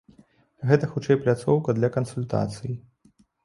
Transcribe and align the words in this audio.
Гэта 0.69 0.89
хутчэй 0.93 1.21
пляцоўка 1.27 1.77
для 1.79 1.93
кансультацый. 1.99 2.73